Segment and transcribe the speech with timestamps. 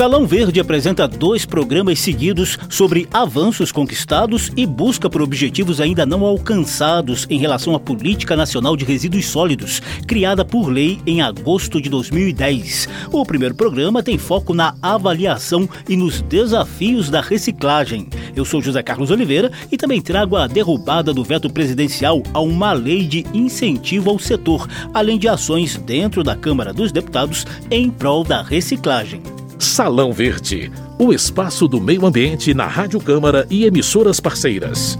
[0.00, 6.24] Salão Verde apresenta dois programas seguidos sobre avanços conquistados e busca por objetivos ainda não
[6.24, 11.90] alcançados em relação à Política Nacional de Resíduos Sólidos, criada por lei em agosto de
[11.90, 12.88] 2010.
[13.12, 18.08] O primeiro programa tem foco na avaliação e nos desafios da reciclagem.
[18.34, 22.72] Eu sou José Carlos Oliveira e também trago a derrubada do veto presidencial a uma
[22.72, 28.24] lei de incentivo ao setor, além de ações dentro da Câmara dos Deputados em prol
[28.24, 29.20] da reciclagem.
[29.60, 34.96] Salão Verde, o espaço do meio ambiente na Rádio Câmara e emissoras parceiras.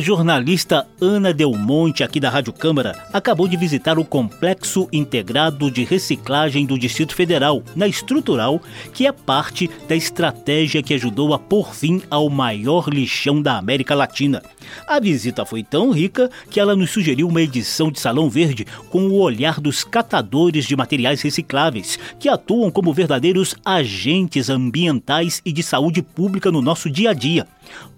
[0.00, 5.70] A jornalista Ana Del Monte, aqui da Rádio Câmara, acabou de visitar o Complexo Integrado
[5.70, 8.62] de Reciclagem do Distrito Federal, na Estrutural,
[8.94, 13.94] que é parte da estratégia que ajudou a pôr fim ao maior lixão da América
[13.94, 14.42] Latina.
[14.86, 19.08] A visita foi tão rica que ela nos sugeriu uma edição de Salão Verde com
[19.08, 25.62] o olhar dos catadores de materiais recicláveis, que atuam como verdadeiros agentes ambientais e de
[25.62, 27.46] saúde pública no nosso dia a dia.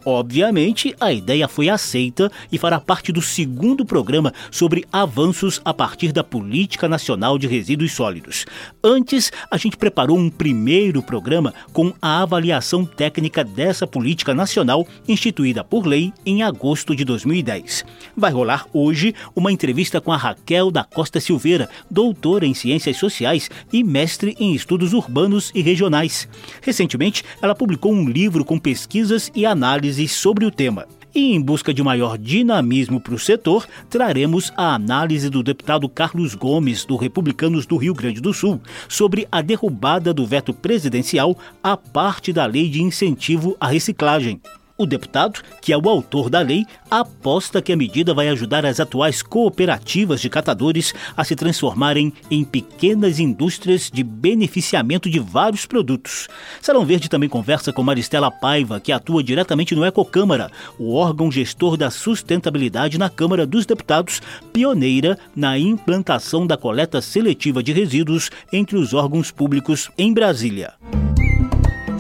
[0.05, 6.13] Obviamente, a ideia foi aceita e fará parte do segundo programa sobre avanços a partir
[6.13, 8.45] da Política Nacional de Resíduos Sólidos.
[8.83, 15.63] Antes, a gente preparou um primeiro programa com a avaliação técnica dessa política nacional instituída
[15.63, 16.62] por lei em agosto
[16.95, 17.85] de 2010.
[18.17, 23.51] Vai rolar hoje uma entrevista com a Raquel da Costa Silveira, doutora em Ciências Sociais
[23.73, 26.29] e mestre em Estudos Urbanos e Regionais.
[26.63, 30.87] Recentemente, ela publicou um livro com pesquisas e análises sobre o tema.
[31.15, 36.35] E em busca de maior dinamismo para o setor, traremos a análise do deputado Carlos
[36.35, 41.77] Gomes, do Republicanos do Rio Grande do Sul, sobre a derrubada do veto presidencial à
[41.77, 44.41] parte da lei de incentivo à reciclagem.
[44.83, 48.81] O deputado, que é o autor da lei, aposta que a medida vai ajudar as
[48.81, 56.27] atuais cooperativas de catadores a se transformarem em pequenas indústrias de beneficiamento de vários produtos.
[56.61, 61.77] Salão Verde também conversa com Maristela Paiva, que atua diretamente no Ecocâmara, o órgão gestor
[61.77, 64.21] da sustentabilidade na Câmara dos Deputados,
[64.53, 70.73] pioneira na implantação da coleta seletiva de resíduos entre os órgãos públicos em Brasília.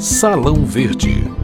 [0.00, 1.41] Salão Verde.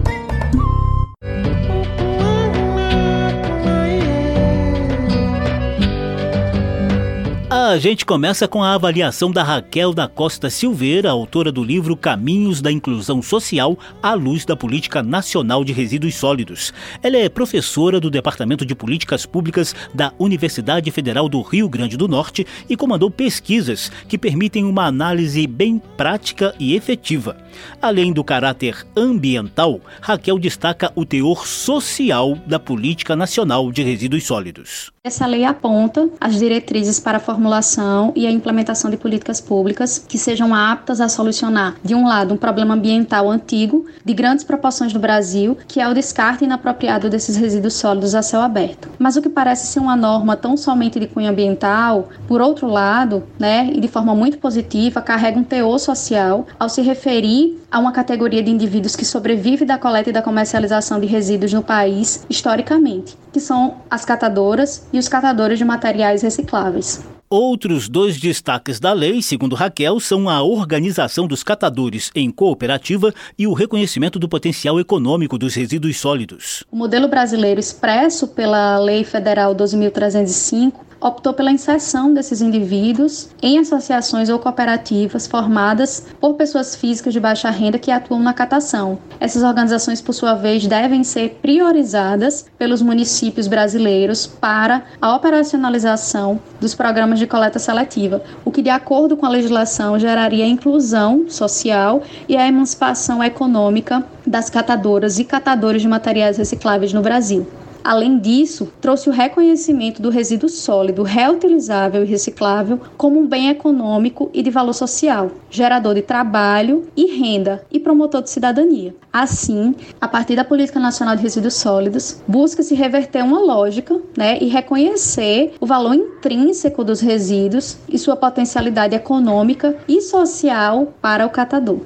[7.69, 12.63] A gente começa com a avaliação da Raquel da Costa Silveira, autora do livro Caminhos
[12.63, 16.73] da Inclusão Social à Luz da Política Nacional de Resíduos Sólidos.
[17.03, 22.09] Ela é professora do Departamento de Políticas Públicas da Universidade Federal do Rio Grande do
[22.09, 27.37] Norte e comandou pesquisas que permitem uma análise bem prática e efetiva.
[27.83, 34.91] Além do caráter ambiental, Raquel destaca o teor social da Política Nacional de Resíduos Sólidos.
[35.09, 40.19] Essa lei aponta as diretrizes para a formulação e a implementação de políticas públicas que
[40.19, 45.01] sejam aptas a solucionar, de um lado, um problema ambiental antigo, de grandes proporções no
[45.01, 48.91] Brasil, que é o descarte inapropriado desses resíduos sólidos a céu aberto.
[48.99, 53.23] Mas o que parece ser uma norma tão somente de cunho ambiental, por outro lado,
[53.39, 57.93] né, e de forma muito positiva, carrega um teor social ao se referir a uma
[57.93, 63.17] categoria de indivíduos que sobrevive da coleta e da comercialização de resíduos no país historicamente,
[63.39, 67.05] que são as catadoras e os catadores de materiais recicláveis.
[67.31, 73.47] Outros dois destaques da lei, segundo Raquel, são a organização dos catadores em cooperativa e
[73.47, 76.65] o reconhecimento do potencial econômico dos resíduos sólidos.
[76.73, 84.29] O modelo brasileiro expresso pela Lei Federal 12.305 optou pela inserção desses indivíduos em associações
[84.29, 88.99] ou cooperativas formadas por pessoas físicas de baixa renda que atuam na catação.
[89.21, 96.75] Essas organizações, por sua vez, devem ser priorizadas pelos municípios brasileiros para a operacionalização dos
[96.75, 102.03] programas de coleta seletiva, o que, de acordo com a legislação, geraria a inclusão social
[102.29, 107.47] e a emancipação econômica das catadoras e catadores de materiais recicláveis no Brasil.
[107.89, 114.31] Além disso, trouxe o reconhecimento do resíduo sólido reutilizável e reciclável como um bem econômico
[114.35, 118.95] e de valor social, gerador de trabalho e renda e promotor de cidadania.
[119.11, 124.49] Assim, a partir da Política Nacional de Resíduos Sólidos, busca-se reverter uma lógica né, e
[124.49, 131.81] reconhecer o valor intrínseco dos resíduos e sua potencialidade econômica e social para o catador.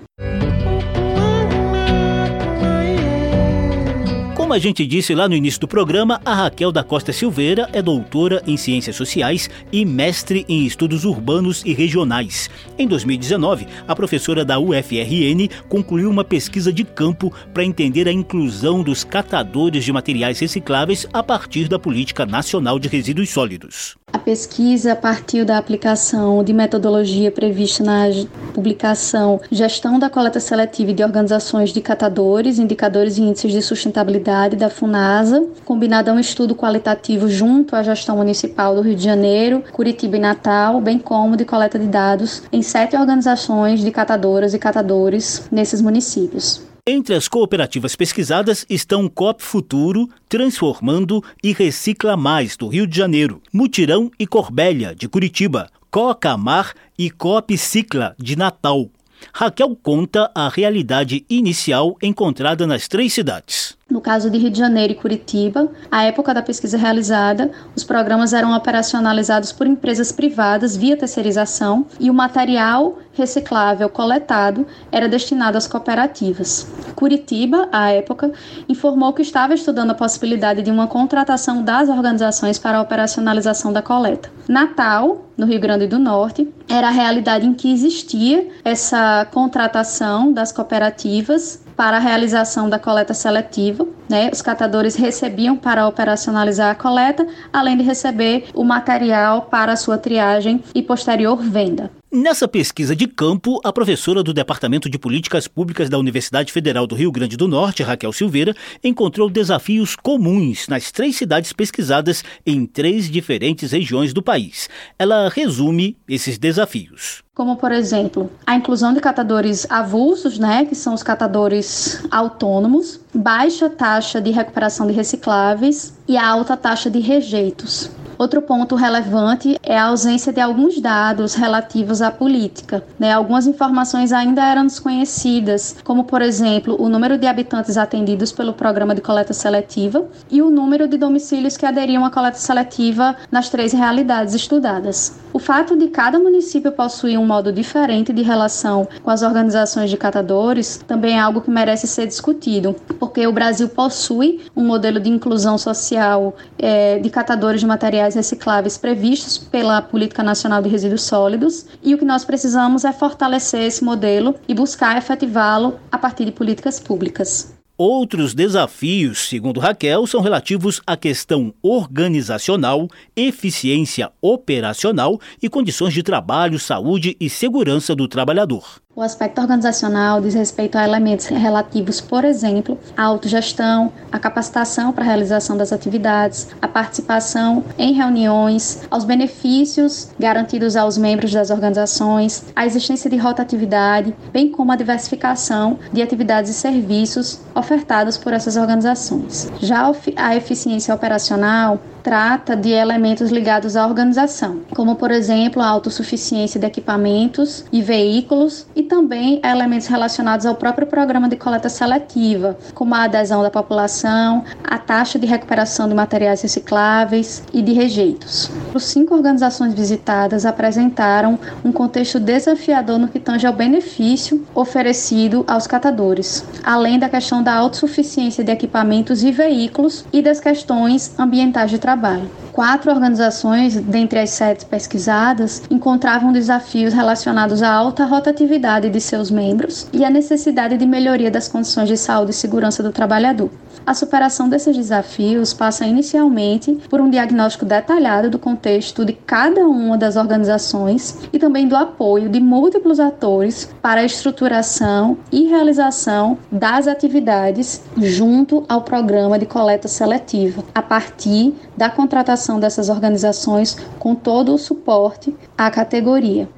[4.42, 7.80] Como a gente disse lá no início do programa, a Raquel da Costa Silveira é
[7.80, 12.50] doutora em Ciências Sociais e mestre em Estudos Urbanos e Regionais.
[12.76, 18.82] Em 2019, a professora da UFRN concluiu uma pesquisa de campo para entender a inclusão
[18.82, 23.96] dos catadores de materiais recicláveis a partir da Política Nacional de Resíduos Sólidos.
[24.12, 28.05] A pesquisa partiu da aplicação de metodologia prevista na
[28.53, 34.69] publicação Gestão da Coleta Seletiva de Organizações de Catadores, Indicadores e Índices de Sustentabilidade da
[34.69, 40.19] FUNASA, combinado a um estudo qualitativo junto à gestão municipal do Rio de Janeiro, Curitiba
[40.19, 45.49] e Natal, bem como de coleta de dados em sete organizações de catadoras e catadores
[45.50, 46.71] nesses municípios.
[46.84, 53.40] Entre as cooperativas pesquisadas estão COP Futuro, Transformando e Recicla Mais, do Rio de Janeiro,
[53.52, 58.90] Mutirão e Corbélia, de Curitiba, Coca Mar e COP Cicla, de Natal.
[59.32, 63.78] Raquel conta a realidade inicial encontrada nas três cidades.
[63.92, 68.32] No caso de Rio de Janeiro e Curitiba, à época da pesquisa realizada, os programas
[68.32, 75.66] eram operacionalizados por empresas privadas via terceirização e o material reciclável coletado era destinado às
[75.66, 76.66] cooperativas.
[76.96, 78.32] Curitiba, à época,
[78.66, 83.82] informou que estava estudando a possibilidade de uma contratação das organizações para a operacionalização da
[83.82, 84.30] coleta.
[84.48, 90.50] Natal, no Rio Grande do Norte, era a realidade em que existia essa contratação das
[90.50, 93.86] cooperativas para a realização da coleta seletiva.
[94.08, 94.30] Né?
[94.32, 100.62] Os catadores recebiam para operacionalizar a coleta, além de receber o material para sua triagem
[100.74, 101.90] e posterior venda.
[102.14, 106.94] Nessa pesquisa de campo, a professora do Departamento de Políticas Públicas da Universidade Federal do
[106.94, 108.55] Rio Grande do Norte, Raquel Silveira,
[108.85, 114.69] encontrou desafios comuns nas três cidades pesquisadas em três diferentes regiões do país.
[114.99, 120.93] Ela resume esses desafios como por exemplo a inclusão de catadores avulsos, né, que são
[120.93, 127.91] os catadores autônomos, baixa taxa de recuperação de recicláveis e alta taxa de rejeitos.
[128.22, 132.84] Outro ponto relevante é a ausência de alguns dados relativos à política.
[132.96, 133.12] Né?
[133.12, 138.94] Algumas informações ainda eram desconhecidas, como, por exemplo, o número de habitantes atendidos pelo programa
[138.94, 143.72] de coleta seletiva e o número de domicílios que aderiam à coleta seletiva nas três
[143.72, 145.18] realidades estudadas.
[145.32, 149.96] O fato de cada município possuir um modo diferente de relação com as organizações de
[149.96, 155.08] catadores também é algo que merece ser discutido, porque o Brasil possui um modelo de
[155.08, 161.03] inclusão social é, de catadores de materiais materiais recicláveis previstos pela Política Nacional de Resíduos
[161.03, 166.25] Sólidos e o que nós precisamos é fortalecer esse modelo e buscar efetivá-lo a partir
[166.25, 167.55] de políticas públicas.
[167.76, 172.87] Outros desafios, segundo Raquel, são relativos à questão organizacional,
[173.17, 178.81] eficiência operacional e condições de trabalho, saúde e segurança do trabalhador.
[178.94, 185.02] O aspecto organizacional diz respeito a elementos relativos, por exemplo, à autogestão, à capacitação para
[185.02, 192.44] a realização das atividades, à participação em reuniões, aos benefícios garantidos aos membros das organizações,
[192.54, 198.58] à existência de rotatividade, bem como a diversificação de atividades e serviços ofertados por essas
[198.58, 199.50] organizações.
[199.58, 206.58] Já a eficiência operacional trata de elementos ligados à organização, como por exemplo a autossuficiência
[206.58, 212.94] de equipamentos e veículos e também elementos relacionados ao próprio programa de coleta seletiva, como
[212.94, 218.50] a adesão da população, a taxa de recuperação de materiais recicláveis e de rejeitos.
[218.75, 225.66] Os cinco organizações visitadas apresentaram um contexto desafiador no que tange ao benefício oferecido aos
[225.66, 231.78] catadores, além da questão da autossuficiência de equipamentos e veículos e das questões ambientais de
[231.78, 232.30] trabalho.
[232.52, 239.87] Quatro organizações, dentre as sete pesquisadas, encontravam desafios relacionados à alta rotatividade de seus membros
[239.93, 243.50] e à necessidade de melhoria das condições de saúde e segurança do trabalhador.
[243.85, 249.99] A superação desses desafios passa inicialmente por um diagnóstico detalhado do contexto de cada uma
[249.99, 256.87] das organizações e também do apoio de múltiplos atores para a estruturação e realização das
[256.87, 264.55] atividades junto ao programa de coleta seletiva, a partir da contratação dessas organizações com todo
[264.55, 266.49] o suporte à categoria.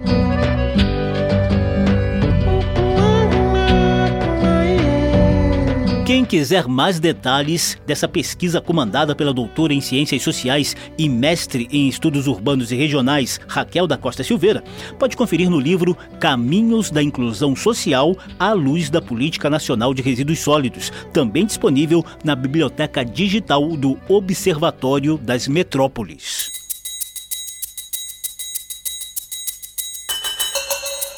[6.14, 11.88] Quem quiser mais detalhes dessa pesquisa comandada pela doutora em Ciências Sociais e mestre em
[11.88, 14.62] Estudos Urbanos e Regionais, Raquel da Costa Silveira,
[14.96, 20.38] pode conferir no livro Caminhos da Inclusão Social à Luz da Política Nacional de Resíduos
[20.38, 26.48] Sólidos, também disponível na Biblioteca Digital do Observatório das Metrópoles.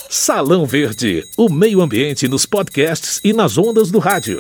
[0.09, 4.39] Salão Verde, o meio ambiente nos podcasts e nas ondas do rádio.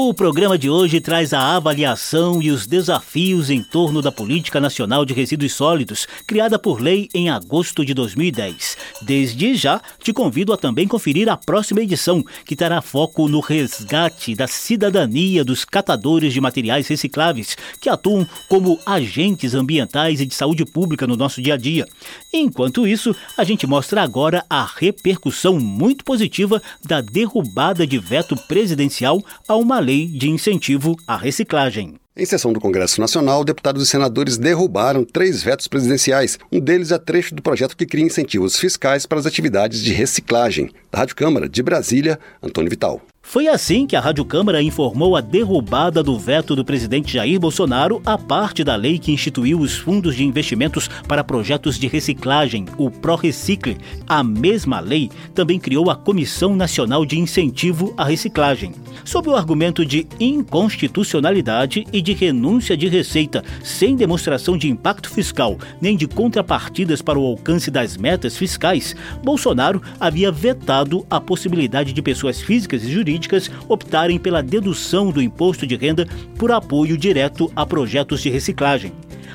[0.00, 5.04] O programa de hoje traz a avaliação e os desafios em torno da Política Nacional
[5.04, 8.76] de Resíduos Sólidos, criada por lei em agosto de 2010.
[9.00, 14.34] Desde já, te convido a também conferir a próxima edição, que terá foco no resgate
[14.34, 20.64] da cidadania dos catadores de materiais recicláveis, que atuam como agentes ambientais e de saúde
[20.64, 21.86] pública no nosso dia a dia.
[22.32, 29.22] Enquanto isso, a gente mostra agora a repercussão muito positiva da derrubada de veto presidencial
[29.46, 31.94] a uma lei de incentivo à reciclagem.
[32.20, 36.36] Em sessão do Congresso Nacional, deputados e senadores derrubaram três vetos presidenciais.
[36.50, 40.72] Um deles é trecho do projeto que cria incentivos fiscais para as atividades de reciclagem.
[40.90, 43.00] Da Rádio Câmara de Brasília, Antônio Vital.
[43.28, 48.00] Foi assim que a Rádio Câmara informou a derrubada do veto do presidente Jair Bolsonaro
[48.06, 52.90] à parte da lei que instituiu os fundos de investimentos para projetos de reciclagem, o
[52.90, 53.76] ProRecicle.
[54.06, 58.72] A mesma lei também criou a Comissão Nacional de Incentivo à Reciclagem.
[59.04, 65.58] Sob o argumento de inconstitucionalidade e de renúncia de receita, sem demonstração de impacto fiscal
[65.82, 72.00] nem de contrapartidas para o alcance das metas fiscais, Bolsonaro havia vetado a possibilidade de
[72.00, 76.06] pessoas físicas e jurídicas jurídicas optarem pela dedução do imposto de renda
[76.38, 78.92] por apoio direto a projetos de reciclagem.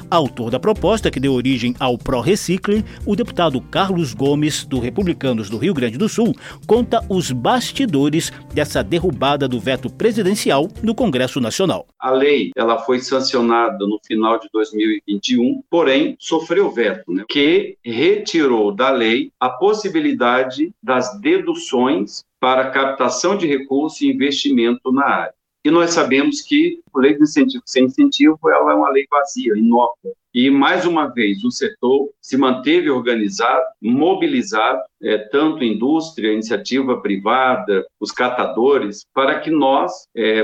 [0.10, 5.58] Autor da proposta que deu origem ao ProRecicle, o deputado Carlos Gomes, do Republicanos do
[5.58, 6.36] Rio Grande do Sul,
[6.68, 11.88] conta os bastidores dessa derrubada do veto presidencial no Congresso Nacional.
[12.00, 18.72] A lei ela foi sancionada no final de 2021, porém sofreu veto, né, que retirou
[18.72, 25.34] da lei a possibilidade das deduções para captação de recursos e investimento na área.
[25.64, 29.58] E nós sabemos que a lei de incentivo sem incentivo ela é uma lei vazia,
[29.58, 30.12] inócua.
[30.34, 37.86] E, mais uma vez, o setor se manteve organizado, mobilizado, é, tanto indústria, iniciativa privada,
[37.98, 40.44] os catadores, para que nós é,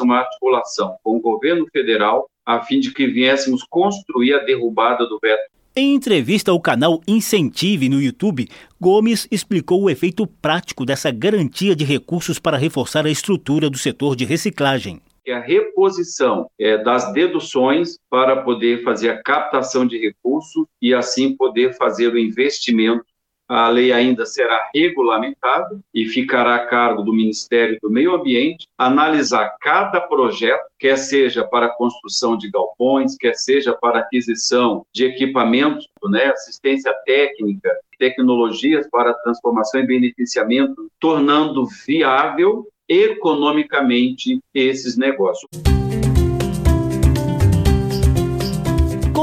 [0.00, 5.20] uma articulação com o governo federal a fim de que viéssemos construir a derrubada do
[5.22, 8.46] veto em entrevista ao canal Incentive no YouTube,
[8.78, 14.14] Gomes explicou o efeito prático dessa garantia de recursos para reforçar a estrutura do setor
[14.14, 15.00] de reciclagem.
[15.26, 21.36] É a reposição é, das deduções para poder fazer a captação de recursos e assim
[21.36, 23.04] poder fazer o investimento
[23.48, 29.56] a lei ainda será regulamentada e ficará a cargo do Ministério do Meio Ambiente analisar
[29.60, 36.26] cada projeto, quer seja para construção de galpões, quer seja para aquisição de equipamentos, né,
[36.26, 45.48] assistência técnica, tecnologias para transformação e beneficiamento, tornando viável economicamente esses negócios.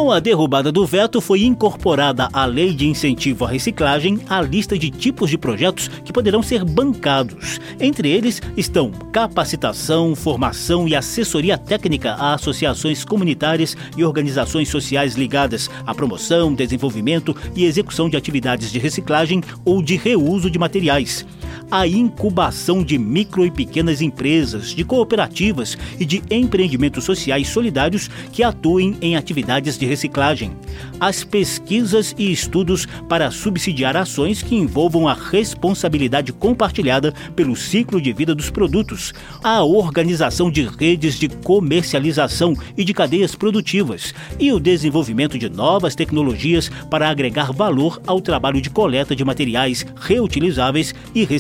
[0.10, 4.76] Com a derrubada do veto, foi incorporada a Lei de Incentivo à Reciclagem à lista
[4.76, 7.60] de tipos de projetos que poderão ser bancados.
[7.80, 15.70] Entre eles estão capacitação, formação e assessoria técnica a associações comunitárias e organizações sociais ligadas
[15.86, 21.24] à promoção, desenvolvimento e execução de atividades de reciclagem ou de reuso de materiais
[21.72, 28.44] a incubação de micro e pequenas empresas, de cooperativas e de empreendimentos sociais solidários que
[28.44, 30.52] atuem em atividades de reciclagem,
[31.00, 38.12] as pesquisas e estudos para subsidiar ações que envolvam a responsabilidade compartilhada pelo ciclo de
[38.14, 39.14] vida dos produtos,
[39.44, 45.96] a organização de redes de comercialização e de cadeias produtivas e o desenvolvimento de novas
[45.96, 51.39] tecnologias para agregar valor ao trabalho de coleta de materiais reutilizáveis e recicláveis.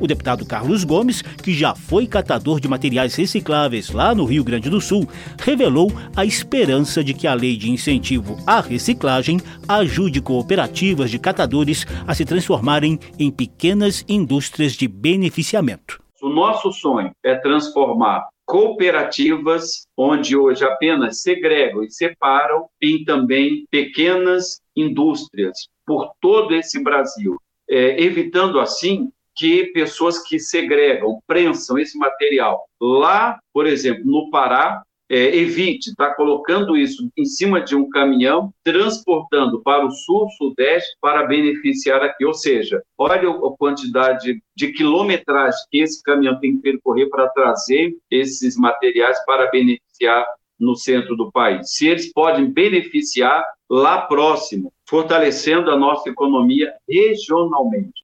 [0.00, 4.68] O deputado Carlos Gomes, que já foi catador de materiais recicláveis lá no Rio Grande
[4.68, 5.08] do Sul,
[5.40, 11.86] revelou a esperança de que a lei de incentivo à reciclagem ajude cooperativas de catadores
[12.06, 16.02] a se transformarem em pequenas indústrias de beneficiamento.
[16.20, 24.60] O nosso sonho é transformar cooperativas, onde hoje apenas segregam e separam, em também pequenas
[24.74, 27.36] indústrias por todo esse Brasil,
[27.68, 34.82] é, evitando assim que pessoas que segregam, prensam esse material lá, por exemplo, no Pará,
[35.10, 40.28] é, evite estar tá colocando isso em cima de um caminhão, transportando para o sul,
[40.36, 42.24] sudeste, para beneficiar aqui.
[42.24, 47.96] Ou seja, olha a quantidade de quilometragem que esse caminhão tem que percorrer para trazer
[48.10, 50.26] esses materiais para beneficiar
[50.60, 51.74] no centro do país.
[51.74, 58.02] Se eles podem beneficiar lá próximo, fortalecendo a nossa economia regionalmente.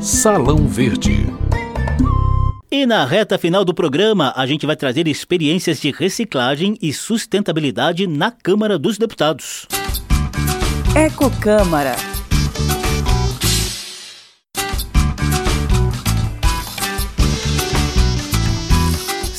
[0.00, 1.26] Salão Verde.
[2.70, 8.06] E na reta final do programa, a gente vai trazer experiências de reciclagem e sustentabilidade
[8.06, 9.68] na Câmara dos Deputados.
[10.96, 12.11] Ecocâmara.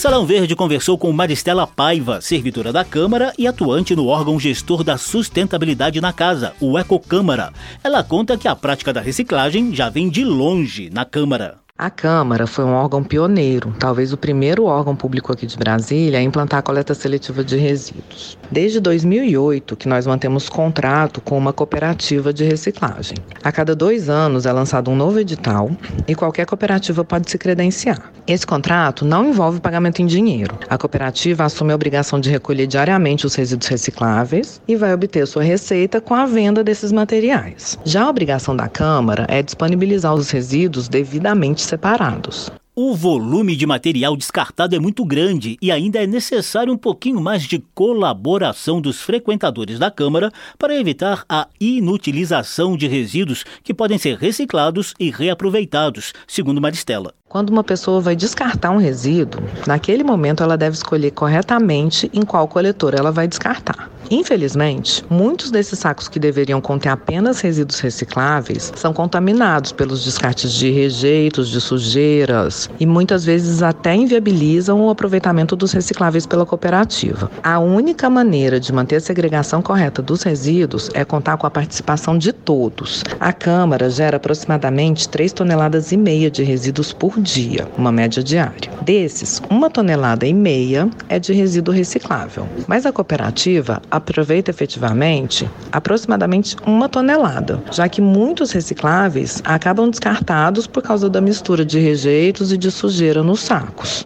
[0.04, 4.98] Salão Verde conversou com Maristela Paiva, servidora da Câmara e atuante no órgão gestor da
[4.98, 7.54] sustentabilidade na casa, o Ecocâmara.
[7.82, 11.63] Ela conta que a prática da reciclagem já vem de longe na Câmara.
[11.84, 16.22] A Câmara foi um órgão pioneiro, talvez o primeiro órgão público aqui de Brasília a
[16.22, 18.38] implantar a coleta seletiva de resíduos.
[18.50, 23.18] Desde 2008 que nós mantemos contrato com uma cooperativa de reciclagem.
[23.44, 25.72] A cada dois anos é lançado um novo edital
[26.08, 28.14] e qualquer cooperativa pode se credenciar.
[28.26, 30.58] Esse contrato não envolve pagamento em dinheiro.
[30.70, 35.44] A cooperativa assume a obrigação de recolher diariamente os resíduos recicláveis e vai obter sua
[35.44, 37.78] receita com a venda desses materiais.
[37.84, 42.52] Já a obrigação da Câmara é disponibilizar os resíduos devidamente separados.
[42.76, 47.44] O volume de material descartado é muito grande e ainda é necessário um pouquinho mais
[47.44, 54.18] de colaboração dos frequentadores da Câmara para evitar a inutilização de resíduos que podem ser
[54.18, 57.14] reciclados e reaproveitados, segundo Maristela.
[57.34, 62.48] Quando uma pessoa vai descartar um resíduo, naquele momento ela deve escolher corretamente em qual
[62.48, 63.90] coletor ela vai descartar.
[64.12, 70.70] Infelizmente, muitos desses sacos que deveriam conter apenas resíduos recicláveis são contaminados pelos descartes de
[70.70, 77.32] rejeitos, de sujeiras e muitas vezes até inviabilizam o aproveitamento dos recicláveis pela cooperativa.
[77.42, 82.16] A única maneira de manter a segregação correta dos resíduos é contar com a participação
[82.16, 83.04] de todos.
[83.20, 88.72] A Câmara gera aproximadamente 3 toneladas e meia de resíduos por dia, uma média diária.
[88.82, 92.48] Desses, uma tonelada e meia é de resíduo reciclável.
[92.68, 100.84] Mas a cooperativa aproveita efetivamente aproximadamente uma tonelada, já que muitos recicláveis acabam descartados por
[100.84, 104.06] causa da mistura de rejeitos e de sujeira nos sacos.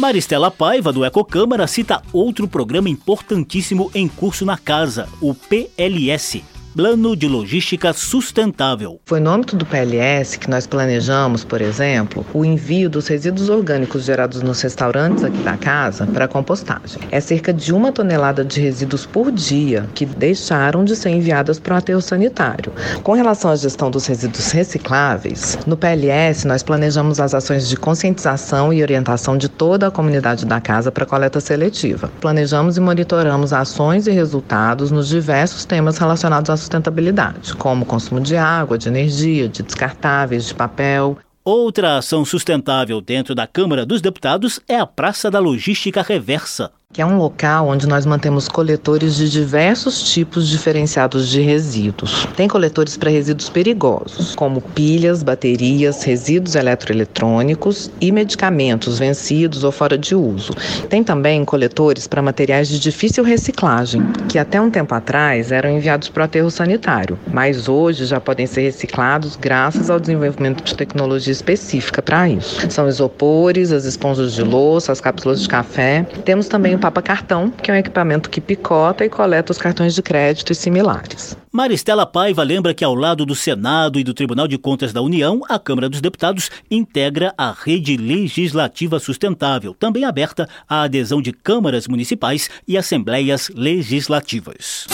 [0.00, 6.42] Maristela Paiva, do Ecocâmara, cita outro programa importantíssimo em curso na casa, o PLS,
[6.76, 9.00] Plano de Logística Sustentável.
[9.04, 14.04] Foi no âmbito do PLS que nós planejamos, por exemplo, o envio dos resíduos orgânicos
[14.04, 17.02] gerados nos restaurantes aqui da casa para compostagem.
[17.10, 21.74] É cerca de uma tonelada de resíduos por dia que deixaram de ser enviadas para
[21.74, 22.72] o aterro sanitário.
[23.02, 28.72] Com relação à gestão dos resíduos recicláveis, no PLS nós planejamos as ações de conscientização
[28.72, 32.12] e orientação de toda a comunidade da casa para coleta seletiva.
[32.20, 38.36] Planejamos e monitoramos ações e resultados nos diversos temas relacionados à sustentabilidade, como consumo de
[38.36, 41.18] água, de energia, de descartáveis, de papel.
[41.42, 47.00] Outra ação sustentável dentro da Câmara dos Deputados é a Praça da Logística Reversa que
[47.00, 52.26] é um local onde nós mantemos coletores de diversos tipos diferenciados de resíduos.
[52.36, 59.96] Tem coletores para resíduos perigosos, como pilhas, baterias, resíduos eletroeletrônicos e medicamentos vencidos ou fora
[59.96, 60.52] de uso.
[60.88, 66.08] Tem também coletores para materiais de difícil reciclagem, que até um tempo atrás eram enviados
[66.08, 71.32] para o aterro sanitário, mas hoje já podem ser reciclados graças ao desenvolvimento de tecnologia
[71.32, 72.68] específica para isso.
[72.68, 76.04] São isopores, as esponjas de louça, as cápsulas de café.
[76.24, 80.02] Temos também Papa Cartão, que é um equipamento que picota e coleta os cartões de
[80.02, 81.36] crédito e similares.
[81.52, 85.42] Maristela Paiva lembra que, ao lado do Senado e do Tribunal de Contas da União,
[85.48, 91.86] a Câmara dos Deputados integra a Rede Legislativa Sustentável, também aberta à adesão de câmaras
[91.86, 94.86] municipais e assembleias legislativas.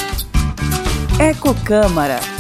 [1.18, 2.35] Ecocâmara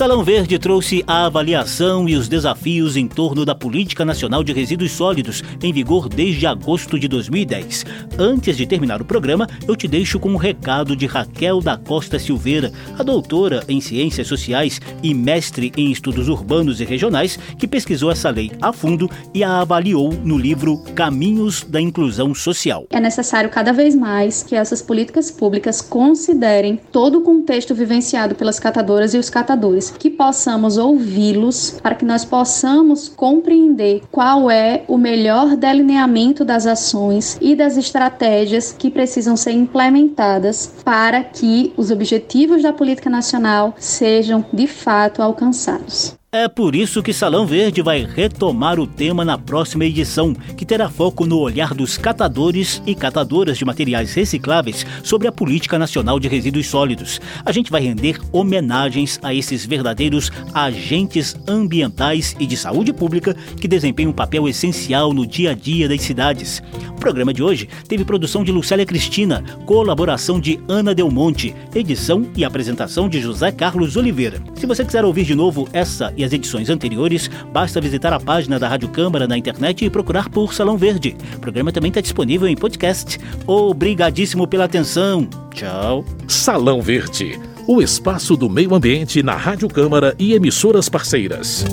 [0.00, 4.92] Salão Verde trouxe a avaliação e os desafios em torno da Política Nacional de Resíduos
[4.92, 7.84] Sólidos, em vigor desde agosto de 2010.
[8.18, 12.18] Antes de terminar o programa, eu te deixo com um recado de Raquel da Costa
[12.18, 18.10] Silveira, a doutora em Ciências Sociais e mestre em Estudos Urbanos e Regionais, que pesquisou
[18.10, 22.86] essa lei a fundo e a avaliou no livro Caminhos da Inclusão Social.
[22.88, 28.58] É necessário cada vez mais que essas políticas públicas considerem todo o contexto vivenciado pelas
[28.58, 34.96] catadoras e os catadores que possamos ouvi-los, para que nós possamos compreender qual é o
[34.96, 42.62] melhor delineamento das ações e das estratégias que precisam ser implementadas para que os objetivos
[42.62, 46.19] da política nacional sejam de fato alcançados.
[46.32, 50.88] É por isso que Salão Verde vai retomar o tema na próxima edição, que terá
[50.88, 56.28] foco no olhar dos catadores e catadoras de materiais recicláveis sobre a Política Nacional de
[56.28, 57.20] Resíduos Sólidos.
[57.44, 63.66] A gente vai render homenagens a esses verdadeiros agentes ambientais e de saúde pública que
[63.66, 66.62] desempenham um papel essencial no dia a dia das cidades.
[66.90, 72.24] O programa de hoje teve produção de Lucélia Cristina, colaboração de Ana Del Monte, edição
[72.36, 74.40] e apresentação de José Carlos Oliveira.
[74.54, 78.58] Se você quiser ouvir de novo essa e as edições anteriores, basta visitar a página
[78.58, 81.16] da Rádio Câmara na internet e procurar por Salão Verde.
[81.36, 83.18] O programa também está disponível em podcast.
[83.46, 85.28] Obrigadíssimo pela atenção.
[85.52, 86.04] Tchau.
[86.28, 91.64] Salão Verde o espaço do meio ambiente na Rádio Câmara e emissoras parceiras.